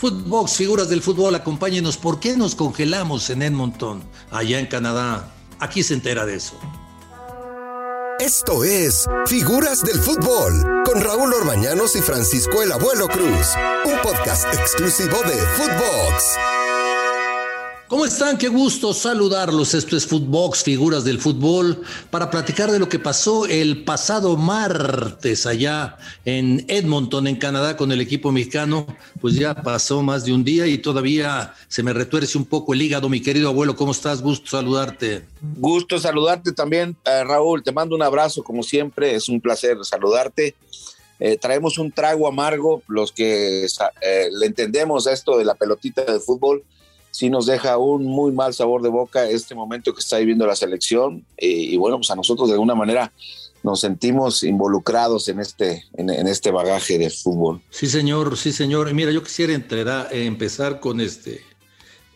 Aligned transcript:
Footbox, 0.00 0.56
figuras 0.56 0.88
del 0.88 1.02
fútbol, 1.02 1.34
acompáñenos. 1.34 1.98
¿Por 1.98 2.20
qué 2.20 2.34
nos 2.34 2.54
congelamos 2.54 3.28
en 3.28 3.42
Edmonton, 3.42 4.02
allá 4.30 4.58
en 4.58 4.64
Canadá? 4.64 5.30
Aquí 5.58 5.82
se 5.82 5.92
entera 5.92 6.24
de 6.24 6.36
eso. 6.36 6.58
Esto 8.18 8.64
es 8.64 9.06
Figuras 9.26 9.82
del 9.82 9.98
Fútbol 9.98 10.84
con 10.86 11.02
Raúl 11.02 11.34
Orbañanos 11.34 11.96
y 11.96 12.00
Francisco 12.00 12.62
el 12.62 12.72
Abuelo 12.72 13.08
Cruz, 13.08 13.48
un 13.84 14.00
podcast 14.02 14.46
exclusivo 14.54 15.18
de 15.22 15.36
Footbox. 15.36 16.69
¿Cómo 17.90 18.04
están? 18.04 18.38
Qué 18.38 18.46
gusto 18.46 18.94
saludarlos. 18.94 19.74
Esto 19.74 19.96
es 19.96 20.06
Footbox, 20.06 20.62
figuras 20.62 21.02
del 21.02 21.18
fútbol, 21.18 21.82
para 22.12 22.30
platicar 22.30 22.70
de 22.70 22.78
lo 22.78 22.88
que 22.88 23.00
pasó 23.00 23.46
el 23.46 23.82
pasado 23.82 24.36
martes 24.36 25.44
allá 25.44 25.98
en 26.24 26.64
Edmonton, 26.68 27.26
en 27.26 27.34
Canadá, 27.34 27.76
con 27.76 27.90
el 27.90 28.00
equipo 28.00 28.30
mexicano. 28.30 28.86
Pues 29.20 29.34
ya 29.34 29.56
pasó 29.56 30.02
más 30.02 30.24
de 30.24 30.32
un 30.32 30.44
día 30.44 30.68
y 30.68 30.78
todavía 30.78 31.52
se 31.66 31.82
me 31.82 31.92
retuerce 31.92 32.38
un 32.38 32.44
poco 32.44 32.74
el 32.74 32.82
hígado, 32.82 33.08
mi 33.08 33.20
querido 33.20 33.48
abuelo. 33.48 33.74
¿Cómo 33.74 33.90
estás? 33.90 34.22
Gusto 34.22 34.50
saludarte. 34.50 35.24
Gusto 35.56 35.98
saludarte 35.98 36.52
también, 36.52 36.96
eh, 37.04 37.24
Raúl. 37.24 37.64
Te 37.64 37.72
mando 37.72 37.96
un 37.96 38.02
abrazo, 38.02 38.44
como 38.44 38.62
siempre. 38.62 39.16
Es 39.16 39.28
un 39.28 39.40
placer 39.40 39.78
saludarte. 39.82 40.54
Eh, 41.18 41.38
traemos 41.38 41.76
un 41.76 41.90
trago 41.90 42.28
amargo, 42.28 42.84
los 42.86 43.10
que 43.10 43.64
eh, 43.64 44.28
le 44.32 44.46
entendemos 44.46 45.08
esto 45.08 45.36
de 45.36 45.44
la 45.44 45.56
pelotita 45.56 46.04
de 46.04 46.20
fútbol 46.20 46.62
sí 47.10 47.30
nos 47.30 47.46
deja 47.46 47.76
un 47.76 48.04
muy 48.04 48.32
mal 48.32 48.54
sabor 48.54 48.82
de 48.82 48.88
boca 48.88 49.28
este 49.28 49.54
momento 49.54 49.92
que 49.92 50.00
está 50.00 50.18
viviendo 50.18 50.46
la 50.46 50.56
selección 50.56 51.24
y, 51.36 51.76
bueno, 51.76 51.98
pues 51.98 52.10
a 52.10 52.16
nosotros 52.16 52.48
de 52.48 52.54
alguna 52.54 52.74
manera 52.74 53.12
nos 53.62 53.80
sentimos 53.80 54.42
involucrados 54.42 55.28
en 55.28 55.40
este, 55.40 55.84
en, 55.94 56.08
este 56.26 56.50
bagaje 56.50 56.96
de 56.98 57.10
fútbol. 57.10 57.60
Sí, 57.70 57.86
señor, 57.86 58.36
sí, 58.38 58.52
señor. 58.52 58.92
Mira, 58.94 59.10
yo 59.12 59.22
quisiera 59.22 59.54
eh, 60.10 60.24
empezar 60.24 60.80
con 60.80 61.00
este, 61.00 61.42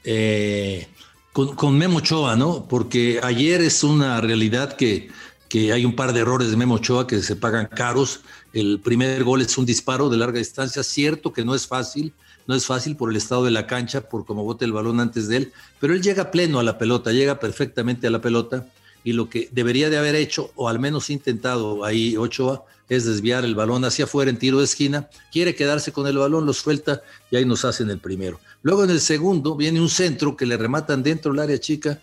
eh, 0.05 0.87
con, 1.33 1.77
Memo 1.77 1.99
Ochoa, 1.99 2.37
¿no? 2.37 2.67
Porque 2.67 3.21
ayer 3.23 3.61
es 3.61 3.85
una 3.85 4.21
realidad 4.21 4.75
que, 4.75 5.09
que 5.49 5.73
hay 5.73 5.85
un 5.85 5.97
par 5.97 6.13
de 6.15 6.21
errores 6.21 6.51
de 6.51 6.57
Memo 6.57 6.77
Ochoa 6.77 7.07
que 7.07 7.21
se 7.21 7.37
pagan 7.37 7.67
caros. 7.67 8.21
El 8.55 8.81
primer 8.81 9.23
gol 9.25 9.43
es 9.43 9.59
un 9.59 9.67
disparo 9.67 10.09
de 10.09 10.17
larga 10.17 10.39
distancia, 10.39 10.83
cierto 10.83 11.33
que 11.33 11.45
no 11.45 11.55
es 11.55 11.67
fácil, 11.67 12.15
no 12.47 12.55
es 12.55 12.67
fácil 12.67 12.97
por 12.97 13.11
el 13.11 13.17
estado 13.17 13.45
de 13.45 13.51
la 13.51 13.67
cancha, 13.67 14.09
por 14.09 14.25
cómo 14.25 14.45
bote 14.45 14.65
el 14.65 14.73
balón 14.73 15.01
antes 15.01 15.29
de 15.29 15.37
él, 15.37 15.53
pero 15.81 15.95
él 15.95 16.03
llega 16.03 16.31
pleno 16.31 16.59
a 16.59 16.63
la 16.63 16.79
pelota, 16.79 17.13
llega 17.13 17.41
perfectamente 17.41 18.07
a 18.07 18.11
la 18.11 18.21
pelota 18.21 18.67
y 19.03 19.13
lo 19.13 19.29
que 19.29 19.49
debería 19.53 19.91
de 19.91 19.99
haber 19.99 20.15
hecho, 20.15 20.51
o 20.55 20.69
al 20.69 20.79
menos 20.79 21.11
intentado 21.11 21.85
ahí 21.85 22.17
Ochoa, 22.17 22.65
es 22.89 23.05
desviar 23.05 23.45
el 23.45 23.55
balón 23.55 23.85
hacia 23.85 24.05
afuera 24.05 24.31
en 24.31 24.39
tiro 24.39 24.59
de 24.59 24.65
esquina, 24.65 25.09
quiere 25.33 25.55
quedarse 25.55 25.93
con 25.93 26.07
el 26.07 26.19
balón, 26.19 26.47
lo 26.47 26.53
suelta 26.53 27.03
y 27.31 27.37
ahí 27.37 27.45
nos 27.45 27.65
hacen 27.65 27.91
el 27.91 27.99
primero. 27.99 28.41
Luego 28.63 28.85
en 28.85 28.91
el 28.91 29.01
segundo 29.01 29.57
viene 29.57 29.81
un 29.81 29.89
centro 29.89 30.37
que 30.37 30.47
le 30.47 30.57
rematan 30.57 31.03
dentro 31.03 31.33
del 31.33 31.41
área 31.41 31.59
chica, 31.59 32.01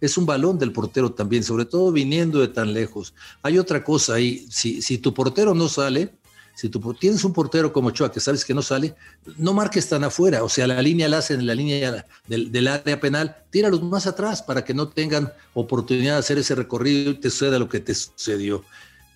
es 0.00 0.18
un 0.18 0.26
balón 0.26 0.58
del 0.58 0.72
portero 0.72 1.12
también, 1.12 1.42
sobre 1.42 1.64
todo 1.64 1.90
viniendo 1.90 2.40
de 2.40 2.48
tan 2.48 2.72
lejos. 2.72 3.14
Hay 3.42 3.58
otra 3.58 3.82
cosa 3.82 4.14
ahí, 4.14 4.46
si, 4.50 4.82
si 4.82 4.98
tu 4.98 5.14
portero 5.14 5.54
no 5.54 5.68
sale, 5.68 6.12
si 6.56 6.70
tú 6.70 6.94
tienes 6.94 7.22
un 7.22 7.34
portero 7.34 7.70
como 7.70 7.88
Ochoa 7.88 8.10
que 8.10 8.18
sabes 8.18 8.42
que 8.42 8.54
no 8.54 8.62
sale, 8.62 8.94
no 9.36 9.52
marques 9.52 9.90
tan 9.90 10.04
afuera, 10.04 10.42
o 10.42 10.48
sea, 10.48 10.66
la 10.66 10.80
línea 10.80 11.06
la 11.06 11.18
hacen 11.18 11.40
en 11.40 11.46
la 11.46 11.54
línea 11.54 12.06
del, 12.26 12.50
del, 12.50 12.68
área 12.68 12.98
penal, 12.98 13.36
tíralos 13.50 13.82
más 13.82 14.06
atrás 14.06 14.42
para 14.42 14.64
que 14.64 14.72
no 14.72 14.88
tengan 14.88 15.30
oportunidad 15.52 16.14
de 16.14 16.20
hacer 16.20 16.38
ese 16.38 16.54
recorrido 16.54 17.10
y 17.10 17.14
te 17.16 17.28
suceda 17.28 17.58
lo 17.58 17.68
que 17.68 17.80
te 17.80 17.94
sucedió. 17.94 18.64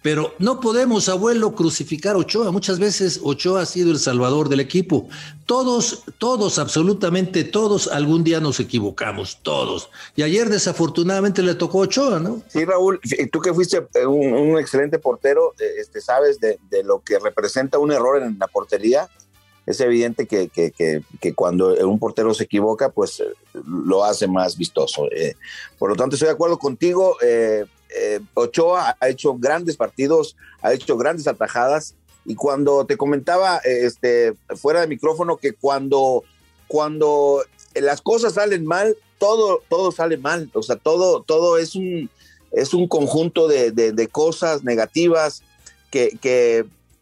Pero 0.03 0.35
no 0.39 0.61
podemos, 0.61 1.09
abuelo, 1.11 1.55
crucificar 1.55 2.17
a 2.17 2.19
Ochoa. 2.19 2.51
Muchas 2.51 2.79
veces 2.79 3.21
Ochoa 3.23 3.63
ha 3.63 3.67
sido 3.67 3.91
el 3.91 3.99
salvador 3.99 4.49
del 4.49 4.61
equipo. 4.61 5.09
Todos, 5.45 6.05
todos, 6.17 6.59
absolutamente 6.59 7.45
todos, 7.45 7.87
algún 7.89 8.25
día 8.25 8.41
nos 8.41 8.61
equivocamos, 8.61 9.41
todos. 9.43 9.91
Y 10.17 10.23
ayer 10.23 10.49
desafortunadamente 10.49 11.43
le 11.43 11.55
tocó 11.55 11.81
Ochoa, 11.81 12.19
¿no? 12.19 12.43
Sí, 12.49 12.65
Raúl, 12.65 12.99
tú 13.31 13.41
que 13.41 13.53
fuiste 13.53 13.87
un, 14.07 14.59
excelente 14.59 14.99
portero, 14.99 15.53
eh, 15.59 15.81
este, 15.81 16.01
sabes 16.01 16.41
de, 16.41 16.59
lo 16.83 17.01
que 17.01 17.19
representa 17.19 17.79
un 17.79 17.93
error 17.93 18.23
en 18.23 18.39
la 18.39 18.47
portería. 18.47 19.09
Es 19.67 19.81
evidente 19.81 20.27
que, 20.27 20.49
que, 20.49 20.73
que, 20.73 21.35
cuando 21.35 21.75
un 21.87 21.99
portero 21.99 22.33
se 22.33 22.45
equivoca, 22.45 22.89
pues 22.89 23.21
eh, 23.21 23.27
lo 23.67 24.03
hace 24.03 24.27
más 24.27 24.57
vistoso. 24.57 25.07
Eh. 25.13 25.37
por 25.79 25.91
lo 25.91 25.97
tanto, 25.97 26.17
estoy 26.17 26.29
de 26.29 26.33
acuerdo 26.33 26.59
contigo. 26.59 27.17
Eh, 27.23 27.67
Ochoa 28.35 28.97
ha 29.01 29.09
hecho 29.09 29.35
grandes 29.35 29.77
partidos, 29.77 30.37
ha 30.63 30.73
hecho 30.73 30.97
grandes 30.97 31.27
atajadas. 31.27 31.95
Y 32.25 32.35
cuando 32.35 32.85
te 32.85 32.97
comentaba 32.97 33.59
este, 33.65 34.35
fuera 34.57 34.81
de 34.83 34.87
micrófono 34.87 35.39
que 35.39 35.53
cuando, 35.55 36.23
cuando 36.69 37.43
las 37.75 38.03
cosas 38.03 38.35
salen 38.35 38.67
mal, 38.67 38.97
todo, 39.19 39.63
todo 39.69 39.93
sale 39.93 40.17
mal. 40.17 40.51
O 40.55 40.63
sea, 40.63 40.77
todo, 40.77 41.23
todo 41.23 41.59
es 41.59 41.75
un, 41.75 42.11
es 42.53 42.75
un 42.75 42.89
conjunto 42.89 43.49
de, 43.49 44.09
cosas 44.11 44.65
negativas 44.65 45.43
que, 45.91 46.19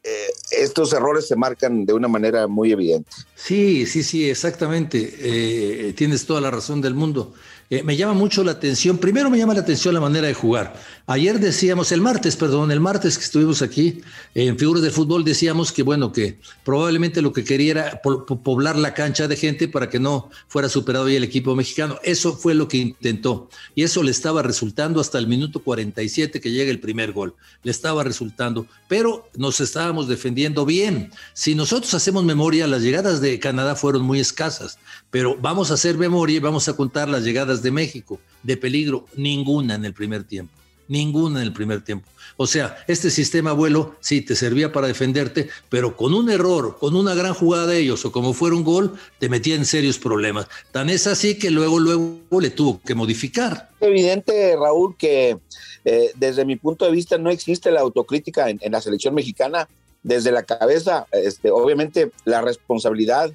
eh, 0.05 0.31
estos 0.53 0.93
errores 0.93 1.27
se 1.27 1.37
marcan 1.37 1.85
de 1.85 1.93
una 1.93 2.09
manera 2.09 2.47
muy 2.47 2.73
evidente. 2.73 3.11
Sí, 3.35 3.85
sí, 3.87 4.03
sí, 4.03 4.31
exactamente. 4.31 5.15
Eh, 5.19 5.93
tienes 5.95 6.25
toda 6.25 6.41
la 6.41 6.51
razón 6.51 6.81
del 6.81 6.95
mundo. 6.95 7.35
Eh, 7.71 7.83
me 7.83 7.99
llama 7.99 8.15
mucho 8.15 8.43
la 8.43 8.53
atención, 8.53 8.97
primero 8.97 9.29
me 9.29 9.37
llama 9.37 9.53
la 9.53 9.61
atención 9.61 9.93
la 9.93 10.01
manera 10.01 10.27
de 10.27 10.33
jugar. 10.33 10.75
Ayer 11.07 11.39
decíamos, 11.39 11.93
el 11.93 12.01
martes, 12.01 12.35
perdón, 12.35 12.71
el 12.71 12.81
martes 12.81 13.19
que 13.19 13.25
estuvimos 13.25 13.61
aquí 13.61 14.01
en 14.35 14.59
Figuras 14.59 14.83
de 14.83 14.91
Fútbol, 14.91 15.23
decíamos 15.23 15.71
que, 15.71 15.83
bueno, 15.83 16.11
que 16.11 16.39
probablemente 16.65 17.21
lo 17.21 17.35
que 17.35 17.45
quería 17.45 17.71
era 17.73 18.01
poblar 18.01 18.77
la 18.77 18.95
cancha 18.95 19.29
de 19.29 19.37
gente 19.37 19.69
para 19.69 19.91
que 19.91 19.99
no 19.99 20.31
fuera 20.49 20.71
superado 20.71 21.11
ya 21.11 21.19
el 21.19 21.25
equipo 21.25 21.55
mexicano. 21.55 21.99
Eso 22.03 22.35
fue 22.35 22.55
lo 22.55 22.69
que 22.69 22.79
intentó. 22.79 23.51
Y 23.75 23.83
eso 23.83 24.03
le 24.03 24.13
estaba 24.13 24.43
resultando 24.43 24.99
hasta 24.99 25.19
el 25.19 25.27
minuto 25.27 25.61
47 25.61 26.41
que 26.41 26.51
llega 26.51 26.71
el 26.71 26.81
primer 26.81 27.13
gol. 27.13 27.35
Le 27.65 27.71
estaba 27.71 28.03
resultando, 28.03 28.67
pero 28.89 29.29
nos 29.37 29.61
estábamos 29.61 30.09
defendiendo 30.09 30.65
bien. 30.65 31.11
Si 31.35 31.55
nosotros 31.55 31.93
hacemos 31.93 32.25
memoria, 32.25 32.67
las 32.67 32.81
llegadas 32.81 33.21
de 33.21 33.39
Canadá 33.39 33.77
fueron 33.77 34.03
muy 34.03 34.21
escasas, 34.21 34.79
pero 35.11 35.37
vamos 35.39 35.71
a 35.71 35.75
hacer 35.75 35.99
memoria 35.99 36.37
y 36.37 36.41
vamos 36.41 36.67
a 36.69 36.75
contar 36.75 37.11
las 37.11 37.25
llegadas 37.25 37.58
de 37.63 37.71
México 37.71 38.21
de 38.43 38.57
peligro, 38.57 39.07
ninguna 39.17 39.75
en 39.75 39.85
el 39.85 39.93
primer 39.93 40.25
tiempo, 40.25 40.53
ninguna 40.87 41.41
en 41.41 41.47
el 41.47 41.53
primer 41.53 41.83
tiempo. 41.83 42.09
O 42.37 42.47
sea, 42.47 42.77
este 42.87 43.11
sistema 43.11 43.53
vuelo 43.53 43.97
sí 44.01 44.21
te 44.21 44.37
servía 44.37 44.73
para 44.73 44.87
defenderte, 44.87 45.49
pero 45.69 45.97
con 45.97 46.15
un 46.15 46.31
error, 46.31 46.79
con 46.79 46.95
una 46.95 47.15
gran 47.15 47.35
jugada 47.35 47.67
de 47.67 47.79
ellos 47.79 48.05
o 48.05 48.13
como 48.13 48.33
fuera 48.33 48.55
un 48.55 48.63
gol, 48.63 48.95
te 49.19 49.29
metía 49.29 49.57
en 49.57 49.65
serios 49.65 49.99
problemas. 49.99 50.47
Tan 50.71 50.89
es 50.89 51.07
así 51.07 51.37
que 51.37 51.51
luego, 51.51 51.81
luego 51.81 52.21
le 52.41 52.51
tuvo 52.51 52.81
que 52.81 52.95
modificar. 52.95 53.71
Evidente, 53.81 54.55
Raúl, 54.57 54.97
que 54.97 55.39
eh, 55.85 56.13
desde 56.15 56.45
mi 56.45 56.57
punto 56.57 56.85
de 56.85 56.93
vista 56.93 57.19
no 57.19 57.31
existe 57.31 57.73
la 57.73 57.81
autocrítica 57.81 58.49
en, 58.49 58.59
en 58.63 58.73
la 58.73 58.81
selección 58.81 59.15
mexicana. 59.15 59.69
Desde 60.05 60.31
la 60.31 60.45
cabeza, 60.45 61.09
este, 61.11 61.51
obviamente 61.51 62.13
la 62.25 62.41
responsabilidad 62.41 63.33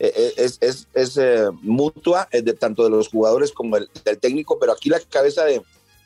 es, 0.00 0.58
es, 0.60 0.88
es 0.94 1.16
eh, 1.16 1.46
mutua 1.62 2.28
de 2.32 2.52
tanto 2.54 2.84
de 2.84 2.90
los 2.90 3.08
jugadores 3.08 3.52
como 3.52 3.76
del 3.78 4.18
técnico, 4.18 4.58
pero 4.58 4.72
aquí 4.72 4.88
la 4.88 5.00
cabeza 5.00 5.44
de, 5.44 5.62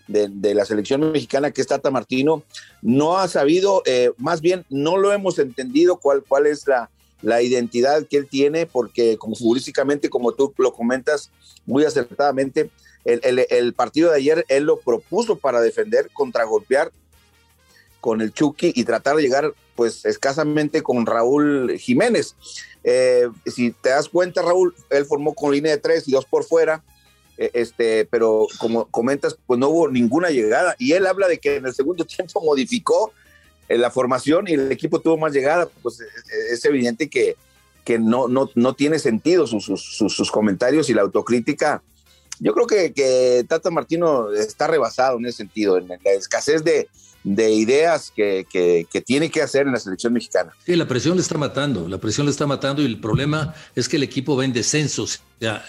de, 0.06 0.54
la 0.54 0.64
selección 0.64 1.12
mexicana, 1.12 1.50
que 1.50 1.60
es 1.60 1.66
Tata 1.66 1.90
Martino, 1.90 2.42
no 2.82 3.16
ha 3.16 3.28
sabido, 3.28 3.82
más 4.18 4.40
bien 4.40 4.66
no 4.68 4.98
lo 4.98 5.12
hemos 5.12 5.38
entendido 5.38 5.96
cuál, 5.96 6.22
cuál 6.26 6.46
es 6.46 6.66
la, 6.66 6.90
la 7.24 7.40
identidad 7.40 8.06
que 8.06 8.18
él 8.18 8.28
tiene, 8.28 8.66
porque 8.66 9.16
como 9.16 9.34
futbolísticamente, 9.34 10.10
como 10.10 10.32
tú 10.32 10.52
lo 10.58 10.72
comentas 10.72 11.30
muy 11.64 11.84
acertadamente, 11.84 12.70
el, 13.04 13.20
el, 13.22 13.46
el, 13.48 13.72
partido 13.72 14.10
de 14.10 14.16
ayer 14.16 14.44
él 14.48 14.64
lo 14.64 14.78
propuso 14.78 15.36
para 15.36 15.60
defender, 15.60 16.10
contragolpear 16.12 16.92
con 18.00 18.20
el 18.20 18.32
Chucky 18.32 18.72
y 18.74 18.84
tratar 18.84 19.16
de 19.16 19.22
llegar 19.22 19.54
pues 19.74 20.04
escasamente 20.04 20.82
con 20.82 21.06
Raúl 21.06 21.76
Jiménez. 21.78 22.36
Eh, 22.82 23.28
si 23.46 23.72
te 23.72 23.90
das 23.90 24.08
cuenta, 24.08 24.42
Raúl, 24.42 24.74
él 24.90 25.06
formó 25.06 25.34
con 25.34 25.52
línea 25.52 25.72
de 25.72 25.78
tres 25.78 26.06
y 26.06 26.12
dos 26.12 26.26
por 26.26 26.44
fuera, 26.44 26.84
eh, 27.38 27.50
este, 27.54 28.06
pero 28.06 28.46
como 28.58 28.86
comentas, 28.86 29.36
pues 29.46 29.58
no 29.58 29.68
hubo 29.68 29.88
ninguna 29.88 30.30
llegada. 30.30 30.76
Y 30.78 30.92
él 30.92 31.06
habla 31.06 31.28
de 31.28 31.38
que 31.38 31.56
en 31.56 31.66
el 31.66 31.74
segundo 31.74 32.04
tiempo 32.04 32.42
modificó 32.42 33.12
eh, 33.68 33.78
la 33.78 33.90
formación 33.90 34.46
y 34.48 34.52
el 34.52 34.70
equipo 34.70 35.00
tuvo 35.00 35.16
más 35.16 35.32
llegada. 35.32 35.68
Pues 35.82 35.98
es, 36.50 36.64
evidente 36.64 37.08
que, 37.08 37.36
que 37.84 37.98
no, 37.98 38.28
no, 38.28 38.50
no 38.54 38.74
tiene 38.74 38.98
sentido 38.98 39.46
sus, 39.46 39.64
sus, 39.64 40.30
comentarios 40.30 40.90
y 40.90 40.94
la 40.94 41.02
autocrítica. 41.02 41.82
Yo 42.40 42.52
creo 42.52 42.66
que 42.66 43.44
Tata 43.48 43.70
Martino 43.70 44.32
está 44.32 44.66
rebasado 44.66 45.18
en 45.18 45.26
ese 45.26 45.38
sentido, 45.38 45.78
en 45.78 45.86
la 45.86 45.96
escasez 46.04 46.64
de, 46.64 46.88
de 47.24 47.50
ideas 47.50 48.12
que, 48.14 48.46
tiene 49.04 49.30
que 49.30 49.40
hacer 49.40 49.66
en 49.66 49.72
la 49.72 49.80
selección 49.80 50.12
mexicana. 50.12 50.52
Sí, 50.64 50.76
la 50.76 50.86
presión 50.86 51.16
le 51.16 51.22
está 51.22 51.38
matando, 51.38 51.88
la 51.88 51.98
presión 51.98 52.26
le 52.26 52.30
está 52.30 52.46
matando 52.46 52.82
y 52.82 52.84
el 52.84 53.00
problema 53.00 53.54
es 53.74 53.88
que 53.88 53.96
el 53.96 54.02
equipo 54.02 54.36
va 54.36 54.44
en 54.44 54.52
descenso. 54.52 55.06
la, 55.40 55.64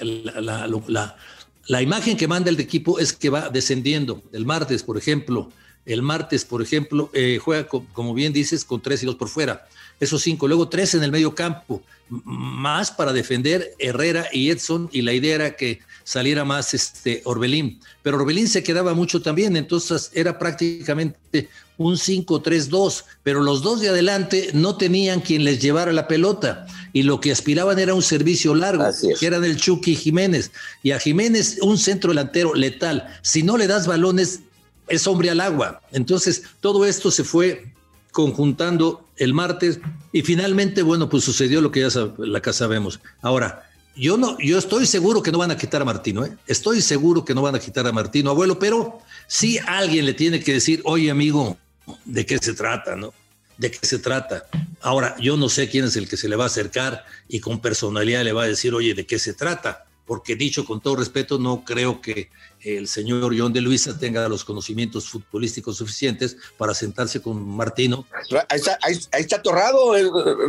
la, 1.68 1.81
imagen 1.81 2.18
que 2.18 2.28
manda 2.28 2.50
el 2.50 2.60
equipo 2.60 3.00
es 3.00 3.13
que 3.13 3.30
va 3.30 3.50
descendiendo. 3.50 4.22
El 4.34 4.46
martes, 4.46 4.84
por 4.84 4.98
ejemplo, 4.98 5.50
El 5.86 6.02
martes, 6.02 6.46
por 6.46 6.63
ejemplo, 6.63 7.12
eh, 7.13 7.40
juega, 7.40 7.68
como 7.68 8.13
bien 8.16 8.34
dices, 8.34 8.66
con 8.66 8.81
tres 8.81 9.04
y 9.04 9.06
dos 9.06 9.16
por 9.16 9.30
fuera. 9.30 9.68
Esos 10.00 10.24
cinco. 10.24 10.48
Luego 10.48 10.68
tres 10.68 10.96
en 10.96 11.04
el 11.04 11.12
medio 11.12 11.36
campo. 11.36 11.84
Más 12.10 12.92
para 12.92 13.13
defender 13.13 13.75
Herrera 13.78 14.28
y 14.34 14.50
Edson. 14.50 14.90
Y 14.92 15.04
la 15.04 15.13
idea 15.13 15.36
era 15.36 15.56
que 15.56 15.80
saliera 16.06 16.46
más 16.46 16.74
este 16.74 17.22
Orbelín. 17.25 17.81
Pero 18.04 18.16
Orbelín 18.16 18.48
se 18.48 18.63
quedaba 18.63 18.94
mucho 18.94 19.22
también. 19.22 19.57
Entonces 19.57 20.12
era 20.13 20.40
prácticamente 20.40 21.50
un 21.78 21.96
5-3-2. 21.96 23.04
Pero 23.24 23.42
los 23.42 23.62
dos 23.62 23.81
de 23.81 23.90
adelante 23.90 24.52
no 24.54 24.78
tenían 24.78 25.19
quien 25.19 25.44
les 25.44 25.60
llevara 25.60 25.92
la 25.92 26.07
pelota. 26.07 26.68
Y 26.94 27.04
lo 27.04 27.19
que 27.19 27.34
aspiraban 27.34 27.78
era 27.80 27.94
un 27.94 28.04
servicio 28.04 28.56
largo, 28.56 28.86
que 29.19 29.25
eran 29.25 29.44
el 29.44 29.57
Chucky 29.57 29.96
Jiménez. 29.96 30.52
Y 30.84 30.92
a 30.92 31.00
Jiménez, 31.00 31.57
un 31.62 31.78
centro 31.78 32.12
delantero 32.12 32.54
letal. 32.54 33.19
Si 33.22 33.44
no 33.44 33.57
le 33.57 33.68
das 33.68 33.88
balones, 33.88 34.40
es 34.88 35.07
hombre 35.07 35.31
al 35.31 35.42
agua. 35.42 35.81
Entonces, 35.92 36.44
todo 36.62 36.86
esto 36.86 37.12
se 37.12 37.24
fue 37.24 37.66
conjuntando 38.12 39.06
el 39.18 39.34
martes 39.34 39.80
y 40.13 40.22
finalmente, 40.22 40.84
bueno, 40.84 41.10
pues 41.10 41.25
sucedió 41.25 41.60
lo 41.60 41.72
que 41.72 41.81
ya 41.81 41.90
la 42.18 42.42
casa 42.42 42.60
sabemos. 42.60 43.02
Ahora, 43.22 43.69
yo 43.95 44.18
no, 44.18 44.38
yo 44.39 44.57
estoy 44.57 44.86
seguro 44.86 45.24
que 45.24 45.31
no 45.31 45.38
van 45.38 45.51
a 45.51 45.57
quitar 45.57 45.81
a 45.81 45.86
Martino, 45.86 46.25
¿eh? 46.25 46.38
Estoy 46.47 46.81
seguro 46.81 47.24
que 47.24 47.33
no 47.33 47.42
van 47.42 47.56
a 47.56 47.59
quitar 47.59 47.88
a 47.88 47.92
Martino, 47.92 48.30
abuelo, 48.30 48.59
pero 48.59 49.00
sí 49.27 49.57
alguien 49.65 50.06
le 50.06 50.13
tiene 50.13 50.42
que 50.42 50.53
decir, 50.53 50.81
oye, 50.83 51.09
amigo, 51.09 51.57
¿de 52.03 52.25
qué 52.25 52.38
se 52.38 52.53
trata, 52.53 52.95
no? 52.95 53.13
¿De 53.57 53.71
qué 53.71 53.86
se 53.86 54.00
trata? 54.00 54.47
Ahora, 54.81 55.15
yo 55.19 55.38
no 55.38 55.47
sé 55.47 55.69
quién 55.69 55.86
es 55.86 55.95
el 55.95 56.09
que 56.09 56.18
se 56.18 56.27
le 56.27 56.36
va 56.36 56.44
a 56.44 56.47
acercar 56.47 57.06
y 57.30 57.39
con 57.39 57.62
personalidad 57.62 58.24
le 58.24 58.33
va 58.33 58.44
a 58.44 58.47
decir, 58.47 58.74
oye, 58.74 58.94
¿de 58.94 59.06
qué 59.06 59.18
se 59.18 59.33
trata? 59.33 59.86
Porque 60.06 60.36
dicho 60.36 60.66
con 60.66 60.81
todo 60.81 60.98
respeto, 60.98 61.40
no 61.40 61.63
creo 61.66 62.02
que 62.02 62.30
el 62.62 62.88
señor 62.88 63.36
John 63.38 63.54
de 63.54 63.62
Luisa 63.62 63.98
tenga 63.98 64.28
los 64.30 64.44
conocimientos 64.44 65.10
futbolísticos 65.10 65.78
suficientes 65.78 66.38
para 66.57 66.74
sentarse 66.74 67.22
con 67.22 67.48
Martino. 67.48 68.06
Ahí 68.50 68.60
está, 68.60 68.78
ahí, 68.84 69.00
está 69.13 69.42
Torrado, 69.42 69.94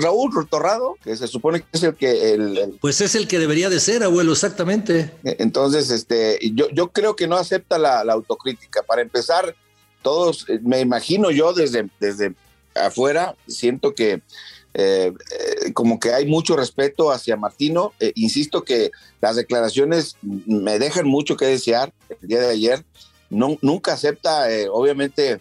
Raúl 0.01 0.49
Torrado, 0.49 0.97
que 1.03 1.17
se 1.17 1.27
supone 1.27 1.61
que 1.61 1.67
es 1.73 1.83
el 1.83 1.95
que... 1.95 2.71
Pues 2.81 3.01
es 3.01 3.15
el 3.15 3.29
que 3.29 3.39
debería 3.39 3.71
de 3.71 3.81
ser, 3.81 4.03
abuelo, 4.03 4.33
exactamente. 4.33 5.13
Entonces, 5.25 5.91
este, 5.91 6.39
yo, 6.55 6.69
yo 6.71 6.89
creo 6.89 7.17
que 7.17 7.27
no 7.27 7.37
acepta 7.37 7.79
la, 7.79 8.01
autocrítica. 8.13 8.83
Para 8.83 9.03
empezar, 9.03 9.55
todos, 10.03 10.47
eh, 10.49 10.61
me 10.63 10.81
imagino 10.81 11.31
yo 11.31 11.53
desde, 11.53 11.89
desde 12.01 12.35
afuera, 12.75 13.37
siento 13.47 13.95
que 13.95 14.23
eh, 14.79 15.11
eh, 15.31 15.73
como 15.73 15.99
que 15.99 16.13
hay 16.13 16.27
mucho 16.27 16.55
respeto 16.55 17.11
hacia 17.11 17.39
Martino. 17.39 17.95
Eh, 17.99 18.13
insisto 18.15 18.63
que 18.63 18.91
las 19.23 19.37
declaraciones 19.37 20.19
me 20.21 20.79
dejan 20.79 21.07
mucho 21.07 21.35
que 21.39 21.47
desear 21.47 21.95
el 22.21 22.29
día 22.29 22.41
de 22.41 22.51
ayer. 22.51 22.85
No, 23.31 23.57
nunca 23.63 23.95
acepta, 23.95 24.47
obviamente, 24.71 25.41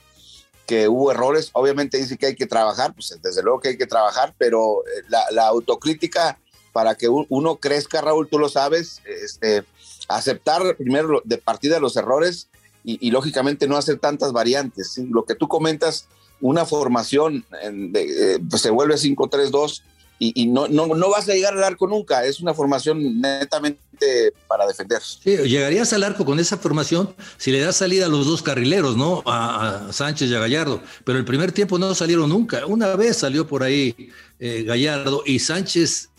que 0.66 0.88
hubo 0.88 1.12
errores. 1.12 1.50
Obviamente 1.52 1.98
dice 1.98 2.18
que 2.18 2.28
hay 2.28 2.36
que 2.36 2.48
trabajar, 2.48 2.94
pues 2.94 3.20
desde 3.22 3.44
luego 3.44 3.60
que 3.60 3.70
hay 3.70 3.78
que 3.78 3.88
trabajar, 3.88 4.34
pero 4.38 4.84
la, 5.10 5.48
autocrítica 5.48 6.40
para 6.72 6.96
que 6.96 7.10
uno 7.10 7.58
crezca, 7.58 8.02
Raúl, 8.02 8.30
tú 8.30 8.40
lo 8.40 8.48
sabes, 8.48 9.02
este, 9.06 9.64
aceptar 10.08 10.78
primero 10.78 11.22
de 11.26 11.38
partida 11.38 11.80
los 11.80 11.96
errores 11.98 12.48
y, 12.84 13.06
y 13.06 13.12
lógicamente 13.12 13.68
no 13.68 13.76
hacer 13.78 14.00
tantas 14.00 14.32
variantes. 14.32 14.98
Lo 14.98 15.26
que 15.26 15.36
tú 15.36 15.48
comentas 15.48 16.08
una 16.42 16.66
formación 16.66 17.46
eh, 17.62 18.40
pues 18.50 18.62
se 18.62 18.70
vuelve 18.70 18.96
5-3-2 18.96 19.82
y, 20.18 20.48
no, 20.48 20.70
no, 20.70 20.88
no, 20.88 21.10
vas 21.10 21.28
a 21.28 21.34
llegar 21.34 21.54
al 21.58 21.64
arco 21.64 21.88
nunca. 21.88 22.24
Es 22.24 22.40
una 22.40 22.54
formación 22.54 23.20
netamente 23.20 24.34
para 24.48 24.66
defender. 24.66 25.02
Sí, 25.02 25.36
llegarías 25.36 25.92
al 25.92 26.04
arco 26.04 26.24
con 26.24 26.40
esa 26.40 26.58
formación 26.58 27.14
si 27.38 27.52
le 27.52 27.60
das 27.60 27.76
salida 27.76 28.06
a 28.06 28.10
los 28.10 28.26
dos 28.26 28.42
carrileros, 28.42 28.96
¿no? 28.96 29.24
A, 29.26 29.90
Sánchez 29.92 30.30
y 30.30 30.36
a 30.36 30.40
Gallardo. 30.40 30.82
Pero 31.04 31.20
el 31.20 31.26
primer 31.26 31.52
tiempo 31.52 31.78
no 31.78 31.94
salieron 31.94 32.30
nunca. 32.30 32.66
Una 32.66 32.96
vez 32.96 33.18
salió 33.18 33.46
por 33.46 33.64
ahí 33.64 34.10
eh, 34.40 34.64
Gallardo 34.64 35.22
y 35.26 35.40
Sánchez 35.40 36.10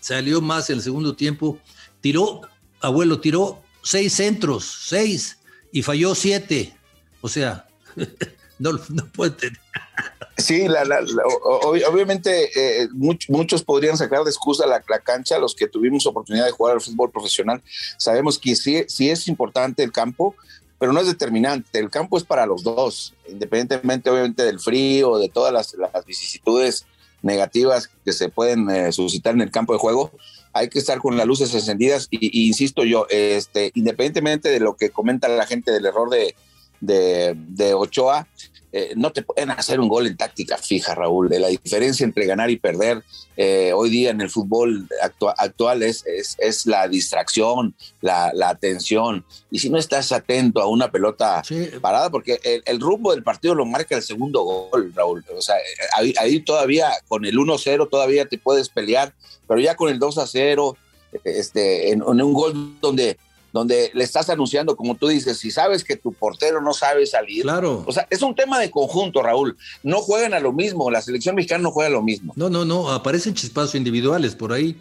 salió 0.00 0.40
más 0.40 0.70
el 0.70 0.80
segundo 0.80 1.16
tiempo. 1.16 1.58
Tiró, 2.00 2.42
abuelo, 2.80 3.20
tiró 3.20 3.60
seis 3.82 4.12
centros, 4.12 4.84
seis, 4.86 5.38
y 5.72 5.82
falló 5.82 6.14
siete. 6.14 6.76
O 7.20 7.28
sea. 7.28 7.66
no, 8.58 8.72
no 8.88 9.06
puede 9.12 9.30
tener. 9.32 9.58
Sí, 10.36 10.66
obviamente 11.88 12.50
eh, 12.56 12.88
muchos 13.28 13.62
podrían 13.62 13.96
sacar 13.96 14.24
de 14.24 14.30
excusa 14.30 14.66
la, 14.66 14.80
cancha, 14.80 15.38
los 15.38 15.54
que 15.54 15.68
tuvimos 15.68 16.06
oportunidad 16.06 16.46
de 16.46 16.52
jugar 16.52 16.74
al 16.74 16.80
fútbol 16.80 17.10
profesional. 17.10 17.62
Sabemos 17.98 18.38
que 18.38 18.56
sí, 18.56 18.84
sí 18.88 19.10
es 19.10 19.28
importante 19.28 19.82
el 19.82 19.92
campo, 19.92 20.34
pero 20.78 20.92
no 20.92 21.00
es 21.00 21.06
determinante. 21.06 21.78
El 21.78 21.90
campo 21.90 22.16
es 22.16 22.24
para 22.24 22.46
los 22.46 22.62
dos, 22.62 23.14
independientemente 23.28 24.10
obviamente 24.10 24.42
del 24.42 24.58
frío, 24.58 25.18
de 25.18 25.28
todas 25.28 25.52
las, 25.52 25.76
vicisitudes 26.06 26.86
negativas 27.20 27.88
que 28.04 28.12
se 28.12 28.28
pueden 28.28 28.68
eh, 28.70 28.90
suscitar 28.90 29.34
en 29.34 29.42
el 29.42 29.50
campo 29.50 29.74
de 29.74 29.78
juego. 29.78 30.10
Hay 30.54 30.68
que 30.68 30.78
estar 30.78 30.98
con 30.98 31.16
las 31.16 31.26
luces 31.26 31.54
encendidas 31.54 32.08
y, 32.10 32.48
insisto 32.48 32.84
yo, 32.84 33.06
este, 33.10 33.70
independientemente 33.74 34.48
de 34.48 34.60
lo 34.60 34.76
que 34.76 34.90
comenta 34.90 35.28
la 35.28 35.46
gente 35.46 35.70
del 35.70 35.86
error 35.86 36.10
de, 36.10 36.34
de, 36.82 37.34
de 37.36 37.72
Ochoa, 37.72 38.26
eh, 38.74 38.94
no 38.96 39.12
te 39.12 39.20
pueden 39.20 39.50
hacer 39.50 39.80
un 39.80 39.88
gol 39.88 40.06
en 40.06 40.16
táctica 40.16 40.56
fija, 40.56 40.94
Raúl. 40.94 41.28
De 41.28 41.38
la 41.38 41.48
diferencia 41.48 42.04
entre 42.04 42.24
ganar 42.24 42.50
y 42.50 42.56
perder 42.56 43.02
eh, 43.36 43.72
hoy 43.74 43.90
día 43.90 44.10
en 44.10 44.22
el 44.22 44.30
fútbol 44.30 44.88
actual 45.36 45.82
es, 45.82 46.04
es, 46.06 46.66
la 46.66 46.88
distracción, 46.88 47.74
la, 48.00 48.32
atención. 48.46 49.26
Y 49.50 49.58
si 49.58 49.68
no 49.68 49.76
estás 49.76 50.10
atento 50.10 50.62
a 50.62 50.66
una 50.68 50.90
pelota 50.90 51.42
parada, 51.82 52.08
porque 52.08 52.40
el, 52.64 52.80
rumbo 52.80 53.12
del 53.12 53.22
partido 53.22 53.54
lo 53.54 53.66
marca 53.66 53.94
el 53.94 54.02
segundo 54.02 54.42
gol, 54.42 54.92
Raúl. 54.94 55.22
O 55.36 55.42
sea, 55.42 55.56
ahí, 55.94 56.40
todavía 56.40 56.90
con 57.08 57.26
el 57.26 57.36
1-0 57.36 57.90
todavía 57.90 58.24
te 58.26 58.38
puedes 58.38 58.70
pelear, 58.70 59.12
pero 59.46 59.60
ya 59.60 59.76
con 59.76 59.90
el 59.90 60.00
2-0, 60.00 60.76
este, 61.24 61.90
en 61.90 62.02
un 62.02 62.32
gol 62.32 62.80
donde 62.80 63.18
donde 63.52 63.90
le 63.94 64.04
estás 64.04 64.30
anunciando, 64.30 64.76
como 64.76 64.94
tú 64.94 65.08
dices, 65.08 65.38
si 65.38 65.50
sabes 65.50 65.84
que 65.84 65.96
tu 65.96 66.12
portero 66.12 66.60
no 66.60 66.72
sabe 66.72 67.06
salir. 67.06 67.42
Claro. 67.42 67.84
O 67.86 67.92
sea, 67.92 68.06
es 68.10 68.22
un 68.22 68.34
tema 68.34 68.58
de 68.58 68.70
conjunto, 68.70 69.22
Raúl. 69.22 69.56
No 69.82 69.98
juegan 69.98 70.34
a 70.34 70.40
lo 70.40 70.52
mismo, 70.52 70.90
la 70.90 71.02
selección 71.02 71.34
mexicana 71.34 71.62
no 71.62 71.70
juega 71.70 71.88
a 71.88 71.92
lo 71.92 72.02
mismo. 72.02 72.32
No, 72.36 72.48
no, 72.48 72.64
no, 72.64 72.90
aparecen 72.90 73.34
chispazos 73.34 73.74
individuales 73.74 74.34
por 74.34 74.52
ahí, 74.52 74.76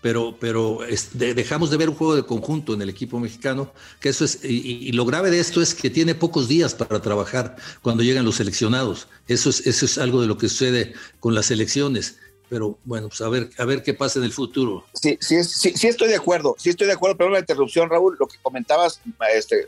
pero, 0.00 0.36
pero 0.38 0.80
dejamos 1.14 1.70
de 1.70 1.76
ver 1.76 1.88
un 1.88 1.94
juego 1.94 2.16
de 2.16 2.24
conjunto 2.24 2.74
en 2.74 2.82
el 2.82 2.88
equipo 2.88 3.18
mexicano, 3.20 3.72
que 4.00 4.08
eso 4.08 4.24
es, 4.24 4.40
y, 4.44 4.88
y, 4.88 4.92
lo 4.92 5.04
grave 5.04 5.30
de 5.30 5.38
esto 5.38 5.62
es 5.62 5.74
que 5.74 5.90
tiene 5.90 6.14
pocos 6.14 6.48
días 6.48 6.74
para 6.74 7.00
trabajar 7.00 7.56
cuando 7.82 8.02
llegan 8.02 8.24
los 8.24 8.36
seleccionados. 8.36 9.08
Eso 9.28 9.50
es, 9.50 9.66
eso 9.66 9.84
es 9.84 9.98
algo 9.98 10.20
de 10.20 10.26
lo 10.26 10.38
que 10.38 10.48
sucede 10.48 10.94
con 11.20 11.34
las 11.34 11.46
selecciones 11.46 12.16
pero 12.48 12.78
bueno, 12.84 13.08
pues 13.08 13.20
a 13.22 13.28
ver, 13.28 13.50
a 13.58 13.64
ver 13.64 13.82
qué 13.82 13.94
pasa 13.94 14.18
en 14.18 14.26
el 14.26 14.32
futuro. 14.32 14.84
Sí, 14.92 15.18
sí, 15.20 15.42
sí, 15.44 15.72
sí 15.74 15.88
estoy 15.88 16.08
de 16.08 16.16
acuerdo, 16.16 16.54
sí 16.58 16.70
estoy 16.70 16.86
de 16.86 16.92
acuerdo, 16.92 17.16
pero 17.16 17.30
la 17.30 17.38
interrupción, 17.38 17.88
Raúl, 17.88 18.16
lo 18.18 18.26
que 18.26 18.36
comentabas, 18.42 19.00
este, 19.34 19.66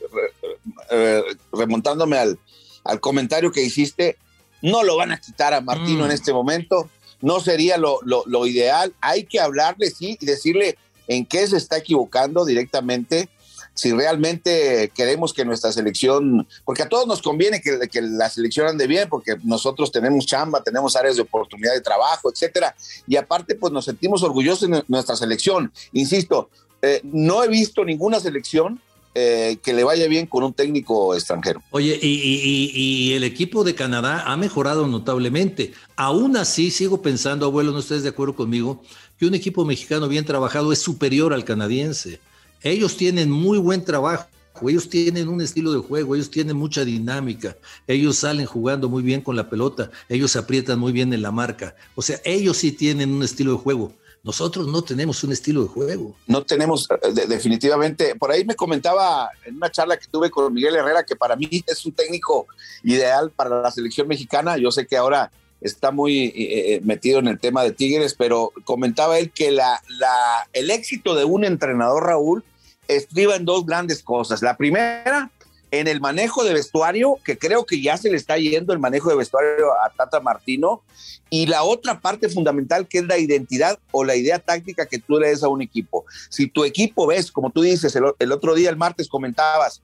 eh, 0.90 1.22
remontándome 1.52 2.18
al, 2.18 2.38
al, 2.84 3.00
comentario 3.00 3.52
que 3.52 3.62
hiciste, 3.62 4.18
no 4.60 4.82
lo 4.82 4.96
van 4.96 5.12
a 5.12 5.20
quitar 5.20 5.54
a 5.54 5.60
Martino 5.60 6.04
en 6.04 6.10
mm. 6.10 6.14
este 6.14 6.32
momento, 6.32 6.90
no 7.20 7.40
sería 7.40 7.78
lo, 7.78 8.00
lo, 8.02 8.22
lo 8.26 8.46
ideal, 8.46 8.94
hay 9.00 9.24
que 9.24 9.40
hablarle, 9.40 9.90
sí, 9.90 10.18
y 10.20 10.26
decirle 10.26 10.76
en 11.08 11.24
qué 11.24 11.46
se 11.46 11.56
está 11.56 11.78
equivocando 11.78 12.44
directamente, 12.44 13.28
si 13.74 13.92
realmente 13.92 14.90
queremos 14.94 15.32
que 15.32 15.44
nuestra 15.44 15.72
selección, 15.72 16.46
porque 16.64 16.82
a 16.82 16.88
todos 16.88 17.06
nos 17.06 17.20
conviene 17.20 17.60
que, 17.60 18.00
la 18.02 18.30
selección 18.30 18.68
ande 18.68 18.86
bien, 18.86 19.08
porque 19.08 19.36
nosotros 19.42 19.90
tenemos 19.90 20.26
chamba, 20.26 20.62
tenemos 20.62 20.96
áreas 20.96 21.16
de 21.16 21.22
oportunidad 21.22 21.74
de 21.74 21.80
trabajo, 21.80 22.30
etcétera, 22.30 22.74
y 23.06 23.16
aparte, 23.16 23.56
pues 23.56 23.72
nos 23.72 23.84
sentimos 23.84 24.22
orgullosos 24.22 24.70
de 24.70 24.84
nuestra 24.88 25.16
selección. 25.16 25.72
Insisto, 25.92 26.48
eh, 26.82 27.00
no 27.02 27.42
he 27.42 27.48
visto 27.48 27.84
ninguna 27.84 28.20
selección 28.20 28.80
eh, 29.16 29.58
que 29.62 29.72
le 29.72 29.84
vaya 29.84 30.08
bien 30.08 30.26
con 30.26 30.42
un 30.42 30.52
técnico 30.52 31.14
extranjero. 31.14 31.62
Oye, 31.70 31.98
y, 32.02 32.70
y, 32.74 33.12
el 33.12 33.22
equipo 33.22 33.62
de 33.62 33.74
Canadá 33.74 34.24
ha 34.26 34.36
mejorado 34.36 34.88
notablemente. 34.88 35.72
Aún 35.94 36.36
así, 36.36 36.72
sigo 36.72 37.00
pensando, 37.00 37.46
abuelo, 37.46 37.70
no 37.70 37.78
estés 37.78 38.02
de 38.02 38.08
acuerdo 38.08 38.34
conmigo, 38.34 38.82
que 39.16 39.26
un 39.26 39.34
equipo 39.34 39.64
mexicano 39.64 40.08
bien 40.08 40.24
trabajado 40.24 40.72
es 40.72 40.80
superior 40.80 41.32
al 41.32 41.44
canadiense. 41.44 42.18
Ellos 42.64 42.96
tienen 42.96 43.30
muy 43.30 43.58
buen 43.58 43.84
trabajo, 43.84 44.26
ellos 44.66 44.88
tienen 44.88 45.28
un 45.28 45.42
estilo 45.42 45.70
de 45.74 45.80
juego, 45.80 46.14
ellos 46.14 46.30
tienen 46.30 46.56
mucha 46.56 46.82
dinámica, 46.82 47.58
ellos 47.86 48.16
salen 48.16 48.46
jugando 48.46 48.88
muy 48.88 49.02
bien 49.02 49.20
con 49.20 49.36
la 49.36 49.50
pelota, 49.50 49.90
ellos 50.08 50.34
aprietan 50.34 50.78
muy 50.78 50.90
bien 50.90 51.12
en 51.12 51.20
la 51.20 51.30
marca. 51.30 51.76
O 51.94 52.00
sea, 52.00 52.18
ellos 52.24 52.56
sí 52.56 52.72
tienen 52.72 53.12
un 53.12 53.22
estilo 53.22 53.52
de 53.52 53.58
juego. 53.58 53.92
Nosotros 54.22 54.66
no 54.66 54.80
tenemos 54.80 55.22
un 55.22 55.32
estilo 55.32 55.64
de 55.64 55.68
juego. 55.68 56.16
No 56.26 56.42
tenemos, 56.42 56.88
eh, 56.90 57.26
definitivamente. 57.28 58.14
Por 58.14 58.30
ahí 58.30 58.46
me 58.46 58.54
comentaba 58.54 59.28
en 59.44 59.56
una 59.56 59.70
charla 59.70 59.98
que 59.98 60.06
tuve 60.06 60.30
con 60.30 60.54
Miguel 60.54 60.76
Herrera 60.76 61.04
que 61.04 61.16
para 61.16 61.36
mí 61.36 61.62
es 61.66 61.84
un 61.84 61.92
técnico 61.92 62.46
ideal 62.82 63.30
para 63.30 63.60
la 63.60 63.70
selección 63.70 64.08
mexicana. 64.08 64.56
Yo 64.56 64.70
sé 64.70 64.86
que 64.86 64.96
ahora 64.96 65.30
está 65.60 65.90
muy 65.90 66.28
eh, 66.28 66.32
eh, 66.74 66.80
metido 66.82 67.18
en 67.18 67.28
el 67.28 67.38
tema 67.38 67.62
de 67.62 67.72
Tigres, 67.72 68.14
pero 68.14 68.52
comentaba 68.64 69.18
él 69.18 69.30
que 69.30 69.50
la, 69.50 69.82
la, 69.98 70.48
el 70.54 70.70
éxito 70.70 71.14
de 71.14 71.24
un 71.24 71.44
entrenador, 71.44 72.04
Raúl, 72.04 72.42
estriba 72.88 73.36
en 73.36 73.44
dos 73.44 73.66
grandes 73.66 74.02
cosas. 74.02 74.42
La 74.42 74.56
primera, 74.56 75.30
en 75.70 75.88
el 75.88 76.00
manejo 76.00 76.44
de 76.44 76.54
vestuario, 76.54 77.18
que 77.24 77.36
creo 77.36 77.66
que 77.66 77.80
ya 77.80 77.96
se 77.96 78.10
le 78.10 78.16
está 78.16 78.38
yendo 78.38 78.72
el 78.72 78.78
manejo 78.78 79.10
de 79.10 79.16
vestuario 79.16 79.72
a 79.72 79.90
Tata 79.90 80.20
Martino, 80.20 80.82
y 81.30 81.46
la 81.46 81.64
otra 81.64 82.00
parte 82.00 82.28
fundamental 82.28 82.86
que 82.86 82.98
es 82.98 83.06
la 83.06 83.18
identidad 83.18 83.78
o 83.90 84.04
la 84.04 84.14
idea 84.14 84.38
táctica 84.38 84.86
que 84.86 84.98
tú 84.98 85.18
le 85.18 85.28
des 85.28 85.42
a 85.42 85.48
un 85.48 85.62
equipo. 85.62 86.04
Si 86.28 86.46
tu 86.46 86.64
equipo 86.64 87.06
ves, 87.06 87.32
como 87.32 87.50
tú 87.50 87.62
dices, 87.62 87.96
el, 87.96 88.32
otro 88.32 88.54
día, 88.54 88.70
el 88.70 88.76
martes 88.76 89.08
comentabas, 89.08 89.82